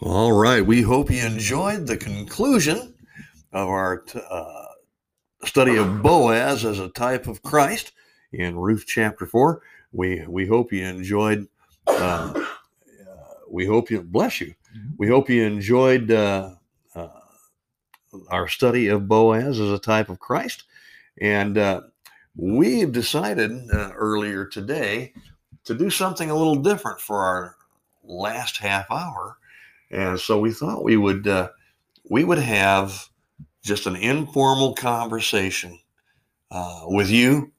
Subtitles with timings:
[0.00, 0.64] All right.
[0.64, 2.94] We hope you enjoyed the conclusion
[3.52, 4.66] of our t- uh,
[5.42, 7.90] study of Boaz as a type of Christ
[8.32, 9.60] in Ruth chapter 4.
[9.90, 11.48] We, we hope you enjoyed,
[11.88, 12.44] uh, uh,
[13.50, 14.54] we hope you, bless you,
[14.98, 16.50] we hope you enjoyed uh,
[16.94, 17.08] uh,
[18.28, 20.62] our study of Boaz as a type of Christ.
[21.20, 21.80] And uh,
[22.36, 25.12] we've decided uh, earlier today
[25.64, 27.56] to do something a little different for our
[28.04, 29.38] last half hour
[29.90, 31.48] and so we thought we would uh,
[32.10, 33.08] we would have
[33.62, 35.78] just an informal conversation
[36.50, 37.52] uh, with you,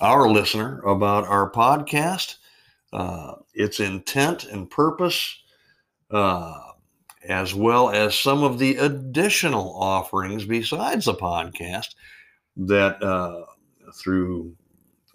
[0.00, 2.36] our listener, about our podcast,
[2.92, 5.42] uh, its intent and purpose,
[6.10, 6.60] uh,
[7.28, 11.94] as well as some of the additional offerings besides the podcast
[12.56, 13.44] that uh,
[13.94, 14.54] through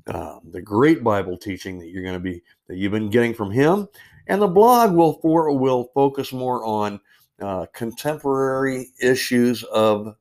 [0.07, 3.51] uh, the great Bible teaching that you're going to be that you've been getting from
[3.51, 3.89] him,
[4.27, 7.01] and the blog will for will focus more on
[7.41, 10.17] uh, contemporary issues of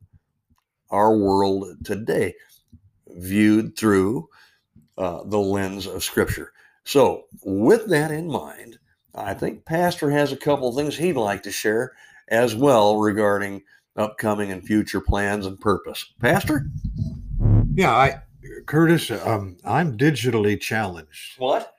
[0.90, 2.34] our world today,
[3.08, 4.30] viewed through
[4.98, 6.52] uh, the lens of Scripture.
[6.84, 8.78] So, with that in mind,
[9.16, 11.94] I think Pastor has a couple of things he'd like to share
[12.28, 13.64] as well regarding
[13.96, 16.14] upcoming and future plans and purpose.
[16.20, 16.68] Pastor?
[17.74, 18.22] Yeah, I,
[18.66, 21.40] Curtis, um, I'm digitally challenged.
[21.40, 21.75] What?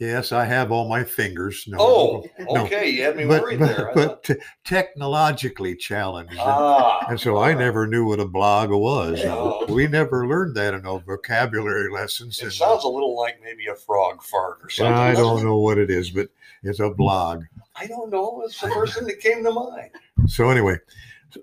[0.00, 1.66] Yes, I have all my fingers.
[1.68, 2.64] No, oh, no.
[2.64, 2.88] okay.
[2.88, 3.90] You had me but, worried but, there.
[3.90, 6.32] I but thought- te- technologically challenged.
[6.32, 9.20] And- ah, and so I never knew what a blog was.
[9.68, 12.38] We never learned that in our vocabulary lessons.
[12.38, 14.94] It and- sounds a little like maybe a frog fart or something.
[14.94, 16.30] I don't know what it is, but
[16.62, 17.44] it's a blog.
[17.76, 18.40] I don't know.
[18.46, 19.90] It's the first thing that came to mind.
[20.28, 20.78] So anyway,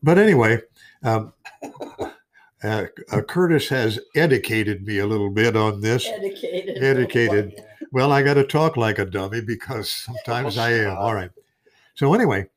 [0.01, 0.61] but anyway,
[1.03, 1.31] um,
[2.63, 6.07] uh, uh, Curtis has educated me a little bit on this.
[6.07, 6.81] Educated.
[6.81, 7.63] Educated.
[7.91, 9.89] Well, I got to talk like a dummy because
[10.25, 10.97] sometimes I am.
[10.97, 11.31] All right.
[11.95, 12.47] So anyway,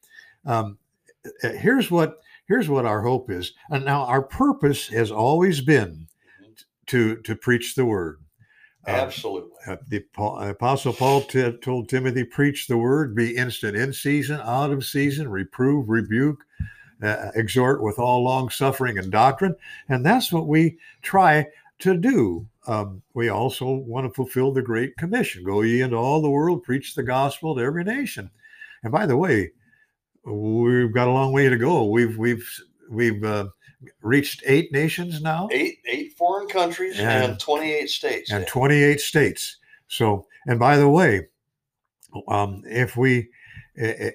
[0.44, 0.78] um,
[1.42, 6.08] uh, here's what here's what our hope is, and now our purpose has always been
[6.86, 8.20] to to preach the word.
[8.86, 9.50] Uh, Absolutely.
[9.66, 14.40] uh, the Paul, Apostle Paul t- told Timothy, "Preach the word, be instant in season,
[14.42, 16.44] out of season, reprove, rebuke,
[17.02, 19.54] uh, exhort with all long suffering and doctrine,"
[19.88, 21.46] and that's what we try
[21.80, 22.46] to do.
[22.66, 26.62] Um, we also want to fulfill the Great Commission: "Go ye into all the world,
[26.62, 28.30] preach the gospel to every nation."
[28.82, 29.50] And by the way,
[30.24, 31.86] we've got a long way to go.
[31.86, 32.46] We've we've
[32.90, 33.48] we've uh,
[34.02, 38.30] reached eight nations now Eight eight foreign countries And- and, 28 states.
[38.30, 39.56] and 28 states.
[39.88, 41.28] So, and by the way,
[42.28, 43.30] um, if we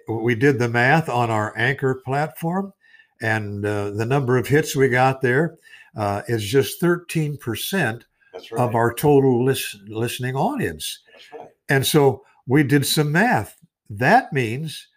[0.07, 2.73] we did the math on our anchor platform,
[3.21, 5.57] and uh, the number of hits we got there
[5.97, 8.05] uh, is just 13 percent That's
[8.51, 8.61] right.
[8.61, 10.99] of our total lis- listening audience.
[11.11, 11.49] That's right.
[11.69, 13.57] And so we did some math.
[13.89, 14.87] That means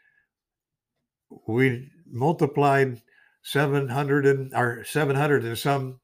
[1.46, 3.00] we multiplied
[3.43, 6.00] 700 and or 700 and some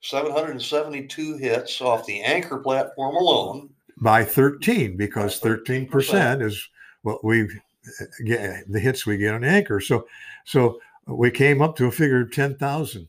[0.00, 3.70] 772 hits off the anchor platform alone.
[4.02, 6.68] by 13 because By 13% is
[7.02, 10.06] what we uh, get the hits we get on anchor so
[10.44, 13.08] so we came up to a figure of 10,000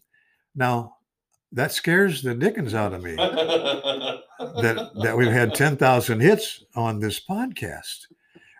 [0.56, 0.98] now
[1.56, 7.20] that scares the dickens out of me that that we've had 10,000 hits on this
[7.20, 8.06] podcast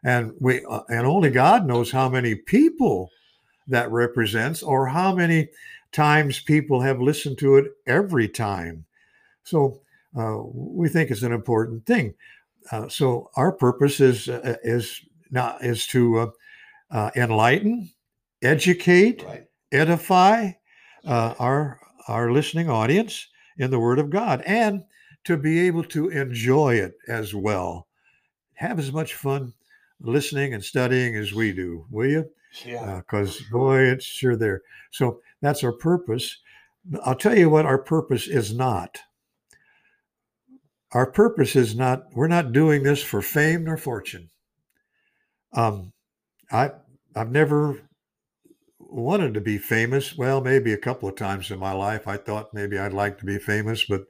[0.04, 3.10] and we uh, and only God knows how many people
[3.68, 5.50] that represents or how many
[5.92, 8.86] times people have listened to it every time
[9.44, 9.82] so
[10.18, 12.14] uh, we think it's an important thing.
[12.72, 16.28] Uh, so our purpose is uh, is not is to uh,
[16.90, 17.90] uh, enlighten,
[18.42, 19.46] educate, Right.
[19.72, 20.52] edify
[21.06, 24.84] uh, our our listening audience in the Word of God, and
[25.24, 27.88] to be able to enjoy it as well.
[28.56, 29.54] Have as much fun
[30.00, 32.30] listening and studying as we do, will you?
[32.64, 32.98] Yeah.
[32.98, 34.62] Because boy, it's sure there.
[34.92, 36.38] So that's our purpose.
[37.04, 39.00] I'll tell you what our purpose is not.
[40.92, 42.06] Our purpose is not.
[42.14, 44.30] We're not doing this for fame nor fortune.
[45.54, 45.92] Um,
[46.52, 46.72] I
[47.16, 47.82] I've never
[48.96, 50.18] wanted to be famous.
[50.18, 53.26] Well, maybe a couple of times in my life, I thought maybe I'd like to
[53.26, 54.06] be famous, but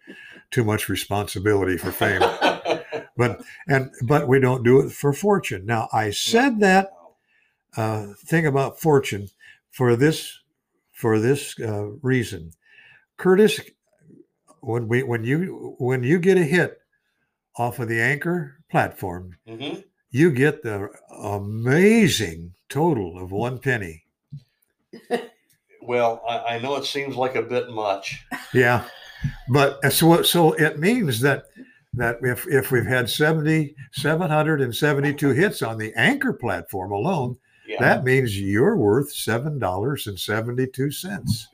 [0.52, 2.22] too much responsibility for fame.
[3.18, 5.66] but and but we don't do it for fortune.
[5.66, 6.92] Now I said that
[7.76, 9.30] uh, thing about fortune
[9.72, 10.40] for this
[10.92, 12.52] for this uh, reason,
[13.18, 13.60] Curtis.
[14.62, 16.80] When we when you when you get a hit
[17.58, 19.84] off of the anchor platform, Mhm.
[20.10, 24.05] you get the amazing total of one penny.
[25.81, 28.25] Well, I, I know it seems like a bit much.
[28.53, 28.86] Yeah,
[29.50, 31.45] but uh, so so it means that
[31.94, 37.38] that if if we've had 70 772 hits on the anchor platform alone,
[37.68, 37.77] Yeah.
[37.81, 41.50] that means you're worth seven dollars and seventy two cents.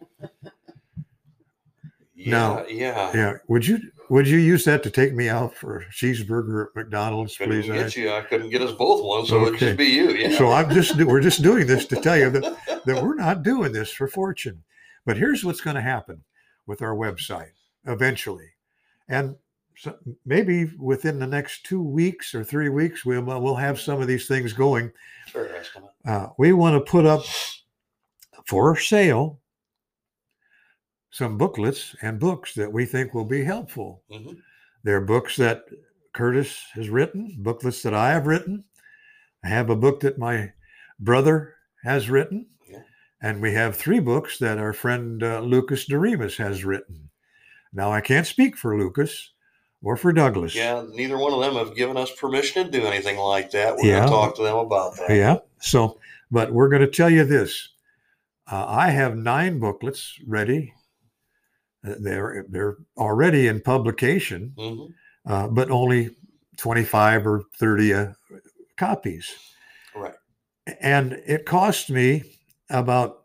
[2.16, 2.32] yeah.
[2.32, 2.66] no.
[2.70, 3.12] Yeah.
[3.14, 3.80] Yeah, would you
[4.10, 7.68] would you use that to take me out for a cheeseburger at McDonald's, Couldn't please?
[7.72, 8.12] get you.
[8.12, 10.10] I couldn't get us both one, so it'd just be you.
[10.12, 10.38] Yeah.
[10.38, 13.72] So I'm just we're just doing this to tell you that that we're not doing
[13.72, 14.64] this for fortune.
[15.06, 16.24] But here's what's going to happen
[16.68, 17.52] with our website
[17.86, 18.50] eventually,
[19.10, 19.36] and
[19.78, 24.08] so maybe within the next two weeks or three weeks, we'll we'll have some of
[24.08, 24.92] these things going.
[25.34, 25.90] Estimate.
[26.06, 27.24] Uh, we want to put up
[28.46, 29.40] for sale
[31.10, 34.04] some booklets and books that we think will be helpful.
[34.12, 34.42] Mhm.
[34.84, 35.66] They're books that
[36.14, 38.64] Curtis has written, booklets that I have written.
[39.44, 40.54] I have a book that my
[41.00, 42.48] brother has written.
[43.22, 47.10] And we have three books that our friend uh, Lucas Doremus has written.
[47.74, 49.32] Now, I can't speak for Lucas
[49.84, 50.56] or for Douglas.
[50.56, 50.84] Yeah.
[50.90, 53.76] Neither one of them have given us permission to do anything like that.
[53.78, 54.00] We're Yeah.
[54.00, 55.12] going to talk to them about that.
[55.12, 55.38] Yeah.
[55.60, 56.00] So,
[56.32, 57.70] but we're going to tell you this.
[58.52, 60.74] Uh, I have nine booklets ready.
[61.88, 64.86] Uh, They're they're already in publication, hmm
[65.26, 66.10] uh, but only
[66.58, 68.08] twenty five or thirty uh,
[68.78, 69.34] copies.
[69.96, 70.14] Right.
[70.80, 72.24] And it cost me
[72.72, 73.18] about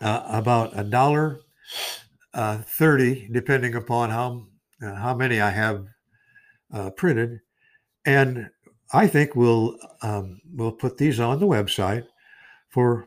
[0.00, 1.40] uh, about a dollar
[2.34, 4.46] uh, thirty, depending upon how
[4.82, 5.84] uh, how many I have
[6.72, 7.40] uh, printed.
[8.04, 8.48] And
[8.92, 12.04] I think we'll um, we'll put these on the website
[12.70, 13.06] for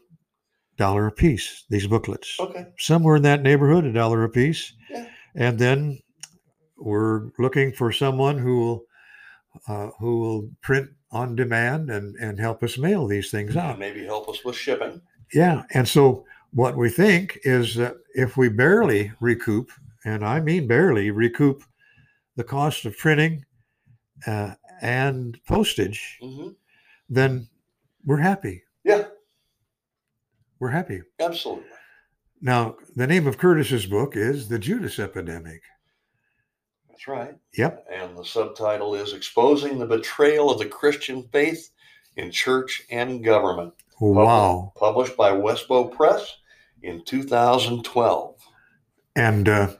[0.78, 1.66] dollar a piece.
[1.69, 2.66] These booklets, Okay.
[2.80, 4.74] somewhere in that neighborhood, a dollar a piece.
[4.89, 5.07] Yeah.
[5.36, 6.00] And then
[6.78, 8.84] we're looking for someone who will
[9.68, 13.80] uh, who will print on demand and and help us mail these things And out.
[13.80, 15.01] maybe help us with shipping.
[15.33, 15.63] Yeah.
[15.74, 19.71] And so what we think is that if we barely recoup,
[20.06, 21.63] and I mean barely recoup,
[22.35, 23.45] the cost of printing
[24.25, 26.50] uh, and postage, hmm
[27.09, 27.47] then
[28.06, 28.63] we're happy.
[28.83, 29.06] Yeah.
[30.59, 31.01] We're happy.
[31.19, 31.63] Absolutely.
[32.41, 35.62] Now, the name of Curtis's book is The Judas Epidemic.
[36.89, 37.36] That's right.
[37.57, 37.86] Yep.
[37.91, 41.69] And the subtitle is Exposing the Betrayal of the Christian Faith
[42.15, 43.74] in Church and Government.
[44.00, 44.74] Wow.
[44.75, 46.38] Published by Westbow Press
[46.84, 48.36] in 2012.
[49.16, 49.74] And uh,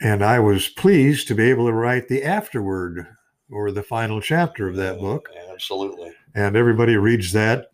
[0.00, 3.06] and I was pleased to be able to write the afterword
[3.50, 5.28] or the final chapter of that book.
[5.50, 6.12] Absolutely.
[6.34, 7.68] And everybody reads that.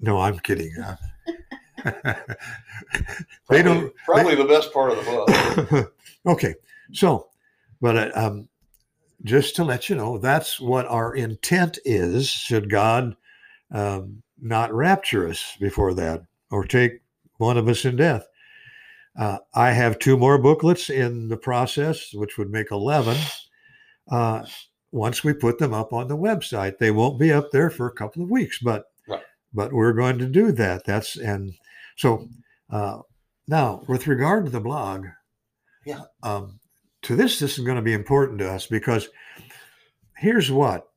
[0.00, 0.74] No, I'm kidding.
[1.84, 1.92] they
[3.46, 3.94] Probably, don't.
[4.04, 5.94] Probably the best part of the book.
[6.26, 6.54] okay,
[6.92, 7.28] so,
[7.80, 8.48] but uh, um,
[9.24, 12.28] just to let you know, that's what our intent is.
[12.28, 13.16] Should God
[13.72, 17.00] um, not rapture us before that, or take
[17.38, 18.26] one of us in death?
[19.18, 23.16] Uh, I have two more booklets in the process, which would make eleven.
[24.10, 24.44] Uh,
[24.90, 27.92] once we put them up on the website, they won't be up there for a
[27.94, 29.22] couple of weeks, but Right.
[29.54, 30.84] but we're going to do that.
[30.84, 31.54] That's and
[31.96, 32.28] so
[32.70, 32.98] uh,
[33.48, 35.06] now with regard to the blog,
[35.86, 36.02] Yeah.
[36.22, 36.58] um,
[37.02, 39.08] to this, this is going to be important to us because
[40.16, 40.88] here's what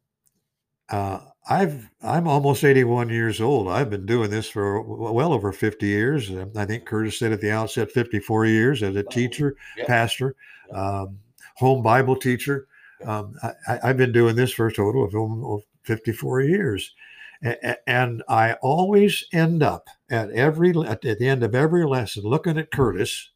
[0.90, 3.68] uh, I've I'm almost 81 years old.
[3.68, 6.32] I've been doing this for well over 50 years.
[6.56, 9.86] I think Curtis said at the outset 54 years as a teacher, yeah.
[9.86, 10.36] pastor,
[10.74, 11.20] um,
[11.56, 12.68] home Bible teacher.
[13.06, 16.94] Um, I, I- I've been doing this for a total of almost 54 years.
[17.86, 22.72] And I always end up at every at the end of every lesson looking at
[22.72, 23.30] Curtis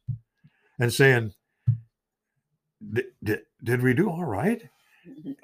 [0.80, 1.32] and saying,
[3.22, 4.62] did, did we do all right?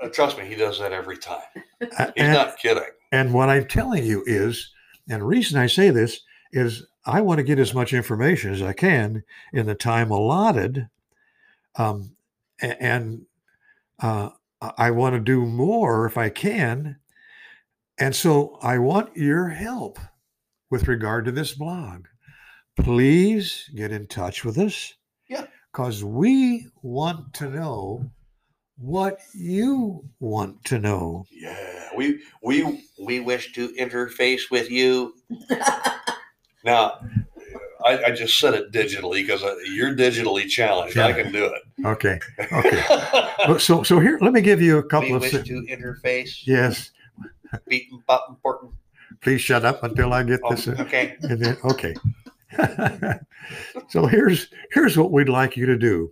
[0.03, 1.41] Uh, trust me, he does that every time.
[1.81, 2.85] He's and, not kidding.
[3.13, 4.73] and what I'm telling you is,
[5.09, 6.21] and the reason I say this
[6.53, 9.23] is I want to get as much information as I can
[9.53, 10.89] in the time allotted.
[11.77, 12.17] Um,
[12.61, 13.27] and
[14.01, 16.97] uh, I I want to do more if I can.
[17.99, 19.99] And so I want your help
[20.71, 22.07] with regard to this blog.
[22.79, 24.95] Please get in touch with us.
[25.29, 25.47] Yeah.
[25.73, 28.11] Because we want to know
[28.79, 31.25] what you want to know.
[31.31, 35.15] Yeah, we we we wish to interface with you.
[36.65, 36.99] Now,
[37.85, 39.41] I, I just said it digitally because
[39.73, 40.99] you're digitally challenged.
[40.99, 41.63] I can do it.
[41.87, 42.19] Okay.
[42.53, 42.83] Okay.
[43.61, 45.23] So so here, let me give you a we couple of.
[45.23, 46.45] wish thi- to interface.
[46.45, 46.91] yes.
[47.69, 48.73] Beaten, but important.
[49.21, 50.67] Please shut up until I get uh, Oh, this.
[50.81, 51.17] okay.
[51.23, 51.95] And then okay.
[53.89, 56.11] so here's here's what we'd like you to do.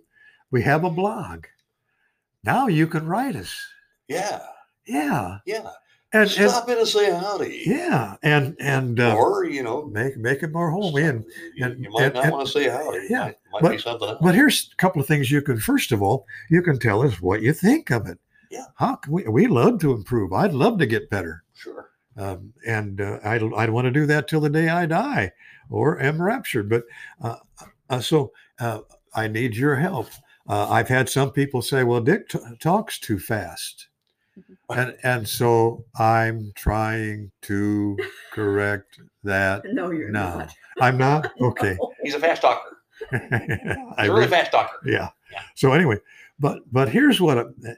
[0.51, 1.45] We have a blog.
[2.45, 3.55] Now you can write us.
[4.07, 4.41] Yeah.
[4.87, 5.39] Yeah.
[5.45, 5.69] Yeah.
[6.13, 7.63] And, and Stop in and say howdy.
[7.65, 8.15] yeah.
[8.23, 11.01] And and uh, Or you know, make make it more homey.
[11.03, 11.25] And
[11.55, 13.07] you, and- you might and- not and- want to say howdy.
[13.09, 14.19] yeah, might, might but- be something else.
[14.21, 17.19] but here's a couple of things you can first of all, you can tell us
[17.21, 18.17] what you think of it.
[18.51, 18.65] Yeah.
[18.75, 20.31] How can we we love to improve.
[20.31, 21.43] I'd love to get better.
[21.53, 21.89] Sure.
[22.17, 25.31] um, and uh, I'd, I'd want to do that till the day I die
[25.69, 26.69] or am raptured.
[26.69, 26.83] But
[27.21, 27.37] uh,
[27.89, 28.81] uh, so uh,
[29.15, 30.07] I need your help.
[30.47, 33.87] Uh, I've had some people say, "Well, Dick t- talks too fast,"
[34.69, 37.97] and and so I'm trying to
[38.31, 39.63] correct that.
[39.73, 40.37] No, you're No.
[40.39, 40.53] not.
[40.81, 41.77] I'm not okay.
[42.03, 42.77] He's a fast talker.
[43.11, 43.17] I
[44.01, 44.77] He's a really fast talker.
[44.85, 45.09] yeah.
[45.31, 45.41] Yeah.
[45.55, 45.97] So anyway,
[46.39, 47.75] but but here's what I-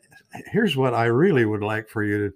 [0.52, 2.30] here's what I really would like for you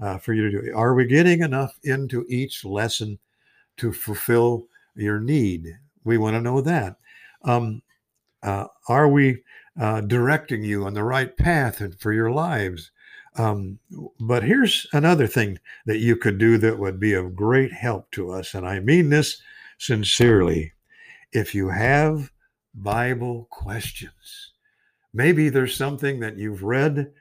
[0.00, 0.72] to uh, for you to do.
[0.74, 3.18] Are we getting enough into each lesson
[3.76, 5.66] to fulfill your need?
[6.04, 6.96] We want to know that.
[7.44, 7.82] Um,
[8.44, 9.42] uh, are we
[9.80, 12.90] uh, directing you on the right path and for your lives?
[13.36, 13.80] Um,
[14.20, 18.30] but here's another thing that you could do that would be of great help to
[18.30, 19.42] us, and I mean this
[19.78, 20.72] sincerely.
[21.32, 22.30] If you have
[22.74, 24.52] Bible questions,
[25.12, 27.12] maybe there's something that you've read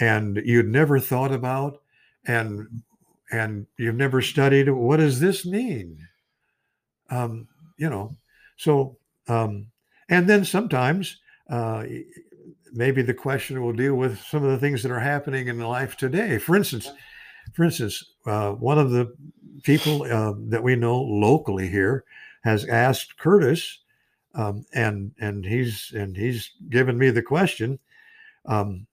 [0.00, 1.82] and you'd never thought about,
[2.26, 2.82] and
[3.30, 4.70] and you've never studied.
[4.70, 5.98] What does this mean?
[7.10, 8.16] Um, you know,
[8.56, 9.66] so um,
[10.08, 11.18] and then sometimes
[11.50, 11.84] uh,
[12.72, 15.96] maybe the question will deal with some of the things that are happening in life
[15.96, 16.38] today.
[16.38, 16.90] For instance,
[17.54, 19.14] for instance, uh, one of the
[19.62, 22.04] people uh, that we know locally here
[22.42, 23.80] has asked Curtis,
[24.34, 27.78] um, and and he's and he's given me the question:
[28.46, 28.86] um,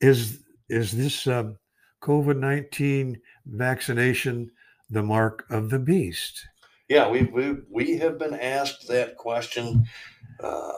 [0.00, 1.58] Is is this um,
[2.02, 4.50] COVID nineteen vaccination
[4.90, 6.46] the mark of the beast?
[6.88, 9.86] Yeah, we we we have been asked that question
[10.40, 10.72] uh,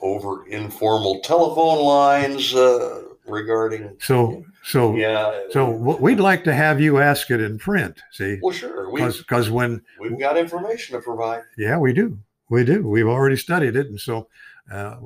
[0.00, 3.96] over informal telephone lines uh, regarding.
[4.00, 5.42] So so Yeah.
[5.50, 8.00] so we'd like to have you ask it in print.
[8.12, 8.90] See, Well, sure.
[9.18, 11.42] Because when we've got information to provide.
[11.56, 12.18] Yeah, we do.
[12.48, 12.86] We do.
[12.86, 14.28] We've already studied it, and so
[14.72, 14.96] uh,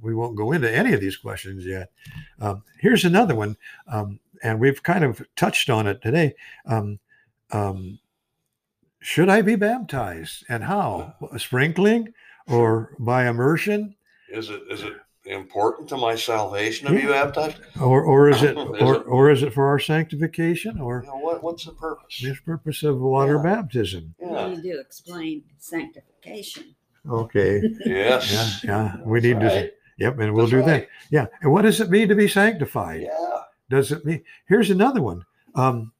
[0.00, 1.90] we won't go into any of these questions yet.
[2.40, 3.56] Um, here's another one,
[3.88, 6.34] um, and we've kind of touched on it today.
[6.66, 6.98] Um,
[7.52, 7.98] um,
[9.00, 11.14] should I be baptized, and how?
[11.36, 12.12] Sprinkling
[12.48, 13.94] or by immersion,
[14.30, 14.92] Is it is it
[15.26, 17.56] important to my salvation to be baptized?
[17.80, 21.02] or or is it, Is or, it- or is it for our sanctification, You or
[21.02, 22.20] know, what what's the purpose?
[22.22, 23.42] this purpose of water Yeah.
[23.54, 24.14] baptism?
[24.20, 24.48] Yeah.
[24.48, 26.74] You do explain sanctification.
[27.08, 27.62] Okay.
[27.84, 28.62] Yes.
[28.64, 28.96] Yeah, yeah.
[29.04, 29.54] We That's need to.
[29.54, 29.70] right.
[29.98, 30.88] Yep, and we'll That's do that.
[31.10, 31.26] Yeah.
[31.42, 33.02] And what does it mean to be sanctified?
[33.02, 33.38] Yeah.
[33.70, 35.24] does it mean here's another one
[35.54, 35.90] um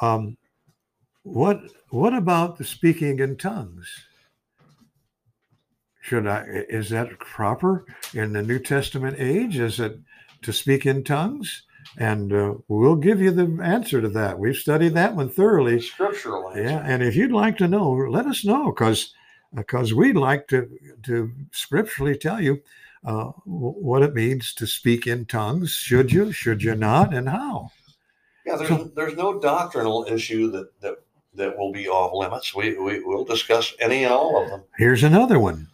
[0.00, 0.36] um
[1.22, 3.86] what what about the speaking in tongues
[6.04, 9.98] should i is that proper in the new testament age is it
[10.42, 11.62] to speak in tongues
[11.98, 16.48] and uh, we'll give you the answer to that we've studied that one thoroughly scriptural
[16.50, 16.62] answer.
[16.62, 19.14] yeah and if you'd like to know let us know because
[19.54, 20.68] because we'd like to
[21.02, 22.60] to scripturally tell you
[23.06, 27.28] uh, wh- what it means to speak in tongues should you should you not and
[27.28, 27.70] how
[28.46, 30.96] Yeah, there's So- there's no doctrinal issue that that
[31.36, 32.54] that will be off limits.
[32.54, 34.62] We we will discuss any and all of them.
[34.78, 35.66] here's another one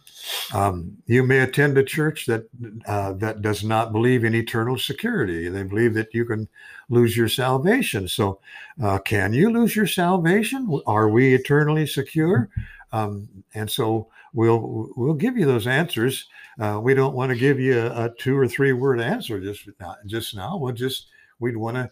[0.53, 2.47] um, you may attend a church that
[2.85, 5.47] uh, that does not believe in eternal security.
[5.49, 6.47] They believe that you can
[6.89, 8.07] lose your salvation.
[8.07, 8.39] So
[8.83, 10.81] uh, can you lose your salvation?
[10.85, 12.49] Are we eternally secure?
[12.91, 16.27] Um, and so we'll we'll give you those answers.
[16.59, 19.67] Uh, we don't want to give you a, a two or three word answer just
[19.79, 20.57] now, just now.
[20.57, 21.07] We'll just
[21.39, 21.89] we'd want to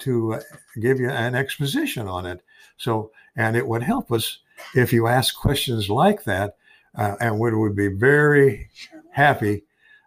[0.00, 0.40] to uh,
[0.80, 2.42] give you an exposition on it.
[2.76, 4.38] So and it would help us
[4.74, 6.56] if you ask questions like that
[6.96, 8.68] uh, and we would be very
[9.10, 9.62] happy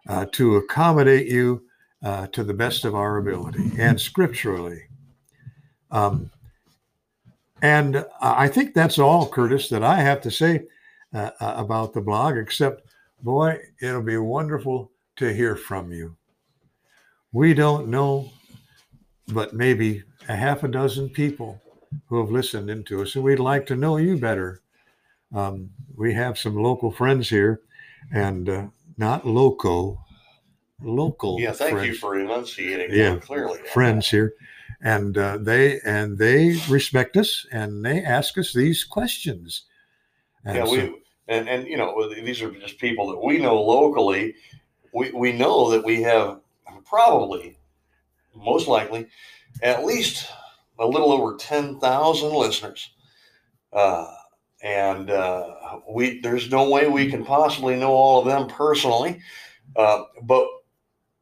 [0.08, 1.62] uh, to accommodate you
[2.02, 4.82] uh, to the best of our ability and scripturally.
[5.90, 6.30] Um,
[7.62, 10.66] and I think that's all, Curtis, that I have to say
[11.14, 12.82] uh, uh, about the blog, except,
[13.22, 16.14] boy, it'll be wonderful to hear from you.
[17.32, 18.30] We don't know,
[19.28, 21.60] but maybe a half a dozen people
[22.06, 24.60] who have listened into us, and we'd like to know you better.
[25.34, 27.60] Um, we have some local friends here,
[28.12, 28.66] and uh,
[28.96, 29.98] not loco,
[30.82, 31.40] local.
[31.40, 33.58] Yeah, thank you for enunciating Yeah, clearly.
[33.72, 34.34] friends here
[34.82, 39.62] and uh, they and they respect us and they ask us these questions
[40.44, 43.60] and Yeah, so- we and and you know these are just people that we know
[43.60, 44.34] locally.
[44.92, 46.40] We we know that we have
[46.84, 47.58] probably,
[48.34, 49.08] most likely,
[49.62, 50.28] at least
[50.78, 52.90] a little over ten thousand listeners.
[53.72, 54.06] Uh,
[54.66, 55.54] and uh,
[55.88, 59.20] we there's no way we can possibly know all of them personally,
[59.76, 60.48] uh, but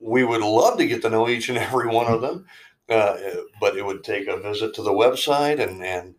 [0.00, 2.46] we would love to get to know each and every one of them.
[2.88, 3.16] Uh,
[3.60, 6.14] but it would take a visit to the website, and and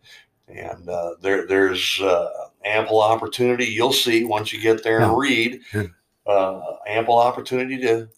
[0.48, 2.28] and uh, there there's uh,
[2.64, 3.66] ample opportunity.
[3.66, 5.60] You'll see once you get there and read,
[6.26, 8.08] uh, ample opportunity to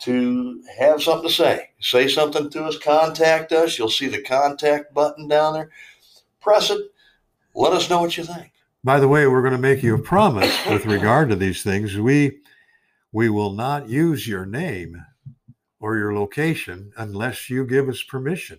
[0.00, 1.70] to have something to say.
[1.80, 2.78] Say something to us.
[2.78, 3.78] Contact us.
[3.78, 5.70] You'll see the contact button down there.
[6.40, 6.80] Press it.
[7.54, 8.52] Let us know what you think.
[8.84, 11.96] by the way we're going to make you a promise with regard to these things
[11.96, 12.38] we
[13.12, 14.96] we will not use your name
[15.80, 18.58] or your location unless you give us permission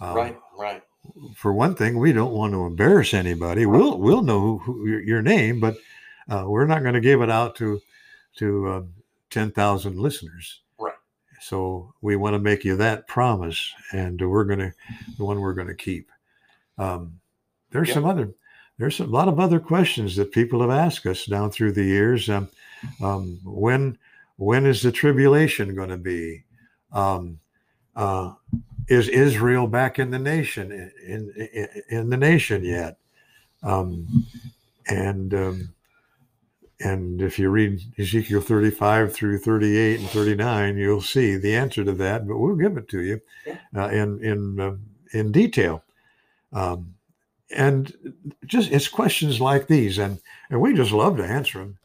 [0.00, 0.38] Um, right.
[0.58, 0.82] Right.
[1.36, 5.00] for one thing we don't want to embarrass anybody we'll we'll know who, who your,
[5.02, 5.76] your name but
[6.28, 7.80] uh, we're not going to give it out to
[8.36, 8.92] to um,
[9.30, 10.94] 10,000 listeners Right.
[11.40, 14.72] so we want to make you that promise and we're going to
[15.16, 16.10] the one we're going to keep
[16.78, 17.18] um,
[17.70, 18.32] there's some other
[18.78, 22.28] there's a lot of other questions that people have asked us down through the years
[22.30, 22.48] um,
[23.02, 23.98] um, when
[24.36, 26.44] when is the tribulation going to be
[26.92, 27.38] um,
[27.96, 28.32] uh,
[28.88, 30.72] is Israel back in the nation
[31.06, 32.98] in in, in the nation yet?
[33.62, 34.26] Um,
[34.86, 35.74] and um,
[36.80, 41.92] and if you read Ezekiel 35 through 38 and 39, you'll see the answer to
[41.92, 42.26] that.
[42.26, 43.20] But we'll give it to you
[43.76, 44.76] uh, in in uh,
[45.12, 45.82] in detail.
[46.52, 46.94] Um,
[47.56, 47.92] and
[48.46, 50.18] just it's questions like these, and
[50.50, 51.78] and we just love to answer them.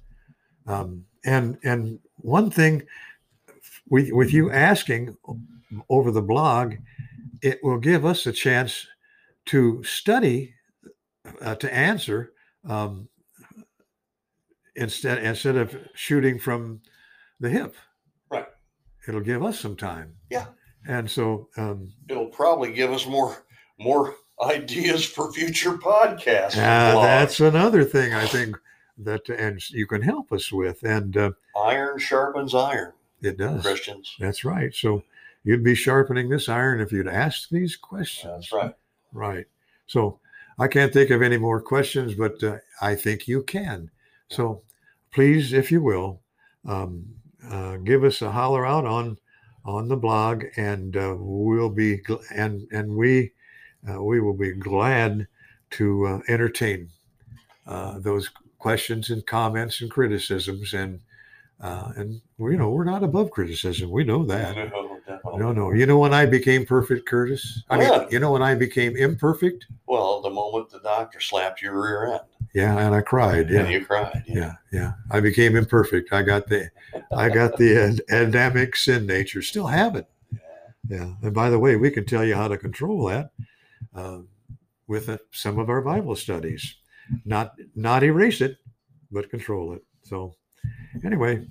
[0.68, 2.84] Um, and and one thing
[3.90, 5.16] with with you asking
[5.90, 6.76] over the blog,
[7.42, 8.88] it will give us a chance
[9.46, 10.54] to study
[11.42, 12.34] uh, to answer
[12.68, 13.08] um,
[14.76, 16.82] instead instead of shooting from
[17.40, 17.76] the hip.
[18.30, 18.48] Right.
[19.08, 20.16] It'll give us some time.
[20.30, 20.48] Yeah.
[20.88, 23.46] And so um, It'll probably give us more
[23.80, 26.58] more ideas for future podcasts.
[26.58, 28.58] uh, that's another thing I think
[28.98, 33.62] that and you can help us with, and uh, iron sharpens iron, it does.
[33.62, 34.16] Christians.
[34.20, 34.74] That's right.
[34.74, 35.04] So
[35.44, 38.50] you'd be sharpening this iron if you'd ask these questions.
[38.50, 38.76] That's right.
[39.12, 39.46] Right.
[39.88, 40.20] So
[40.60, 43.90] I can't think of any more questions, but uh, I think you can.
[44.30, 44.62] So
[45.12, 46.22] please, if you will,
[46.66, 47.06] um,
[47.50, 49.18] uh, give us a holler out on
[49.66, 53.32] on the blog, and uh, we'll be gl- and and we
[54.00, 55.28] we will be glad
[55.72, 56.90] to uh, entertain
[57.68, 61.00] uh, those questions and comments and criticisms and
[61.62, 63.90] uh, and you know we're not above criticism.
[63.90, 64.56] We know that.
[64.56, 65.38] No, no.
[65.38, 65.72] No, no.
[65.74, 67.64] You know when I became perfect, Curtis?
[67.70, 69.66] I mean, you know when I became imperfect?
[69.88, 72.22] Well, the moment the doctor slapped your rear end
[72.54, 73.48] Yeah, and I cried.
[73.50, 73.70] and Yeah.
[73.70, 74.24] you cried.
[74.28, 74.94] Yeah, yeah.
[75.12, 76.12] I became imperfect.
[76.14, 76.70] I got the
[77.16, 79.42] I got the Adamic sin nature.
[79.42, 80.08] Still have it.
[80.90, 81.14] Yeah.
[81.22, 83.32] And by the way, we can tell you how to control that
[83.96, 84.20] uh,
[84.88, 86.76] with uh, some of our Bible studies.
[87.26, 88.58] Not not erase it,
[89.12, 89.84] but control it.
[90.04, 90.36] So
[91.04, 91.46] anyway,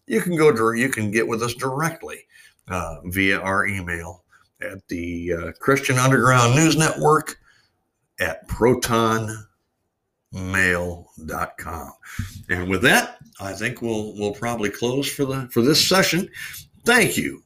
[0.08, 2.26] you can go, dir- you can get with us directly
[2.68, 4.24] uh, via our email
[4.62, 7.38] at the uh, Christian Underground News Network
[8.20, 8.48] at
[10.36, 11.92] protonmail.com.
[12.50, 16.30] And with that, I think we'll we'll probably close for the for this session.
[16.86, 17.44] Thank you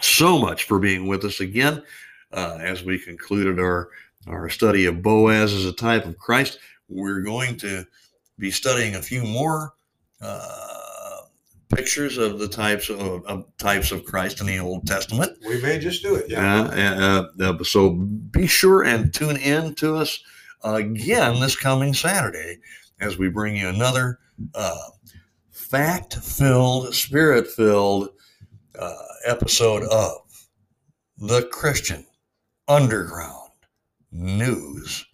[0.00, 1.82] so much for being with us again
[2.32, 3.90] uh, as we concluded our
[4.26, 6.58] our study of Boaz as a type of Christ.
[6.88, 7.84] We're going to
[8.38, 9.74] be studying a few more
[10.20, 11.20] uh,
[11.74, 15.38] pictures of the types of, of types of Christ in the Old Testament.
[15.46, 16.26] We may just do it.
[16.28, 17.28] Yeah.
[17.38, 20.22] Uh, uh, uh, so be sure and tune in to us
[20.64, 22.58] again this coming Saturday
[23.00, 24.18] as we bring you another
[24.54, 24.90] uh,
[25.50, 28.10] fact filled, spirit filled
[28.78, 28.94] uh,
[29.26, 30.48] episode of
[31.18, 32.06] the Christian
[32.68, 33.50] Underground
[34.12, 35.06] News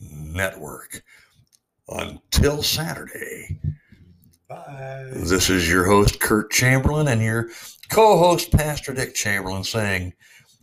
[0.00, 1.02] Network.
[1.90, 3.58] Until Saturday,
[4.46, 5.06] Bye.
[5.10, 7.48] this is your host, Kurt Chamberlain, and your
[7.88, 10.12] co host, Pastor Dick Chamberlain, saying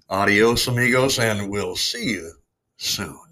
[0.08, 2.32] adios, amigos, and we'll see you
[2.78, 3.25] soon.